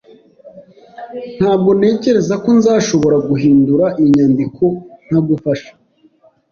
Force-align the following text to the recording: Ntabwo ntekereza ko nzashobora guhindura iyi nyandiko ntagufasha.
Ntabwo 1.37 1.69
ntekereza 1.79 2.35
ko 2.43 2.49
nzashobora 2.57 3.17
guhindura 3.29 3.85
iyi 3.99 4.09
nyandiko 4.15 4.63
ntagufasha. 5.07 5.71